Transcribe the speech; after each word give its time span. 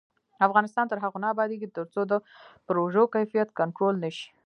افغانستان 0.47 0.85
تر 0.87 0.97
هغو 1.03 1.17
نه 1.23 1.27
ابادیږي، 1.33 1.67
ترڅو 1.77 2.01
د 2.11 2.13
پروژو 2.67 3.03
کیفیت 3.15 3.49
کنټرول 3.59 3.95
نشي. 4.03 4.27